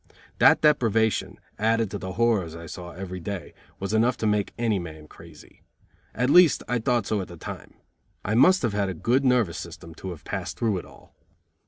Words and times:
That 0.39 0.61
deprivation, 0.61 1.39
added 1.59 1.91
to 1.91 1.99
the 1.99 2.13
horrors 2.13 2.55
I 2.55 2.65
saw 2.65 2.89
every 2.89 3.19
day, 3.19 3.53
was 3.79 3.93
enough 3.93 4.17
to 4.17 4.25
make 4.25 4.51
any 4.57 4.79
man 4.79 5.07
crazy. 5.07 5.61
At 6.15 6.31
least, 6.31 6.63
I 6.67 6.79
thought 6.79 7.05
so 7.05 7.21
at 7.21 7.27
the 7.27 7.37
time. 7.37 7.75
I 8.25 8.33
must 8.33 8.63
have 8.63 8.73
had 8.73 8.89
a 8.89 8.95
good 8.95 9.23
nervous 9.23 9.59
system 9.59 9.93
to 10.01 10.09
have 10.09 10.23
passed 10.25 10.57
through 10.57 10.79
it 10.79 10.85
all. 10.85 11.13